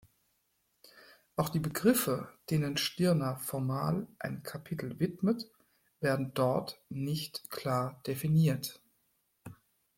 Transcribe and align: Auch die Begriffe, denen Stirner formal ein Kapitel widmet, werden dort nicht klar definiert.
Auch 1.35 1.49
die 1.49 1.59
Begriffe, 1.59 2.27
denen 2.49 2.75
Stirner 2.77 3.37
formal 3.37 4.07
ein 4.17 4.41
Kapitel 4.41 4.99
widmet, 4.99 5.51
werden 5.99 6.33
dort 6.33 6.81
nicht 6.89 7.51
klar 7.51 8.01
definiert. 8.07 8.81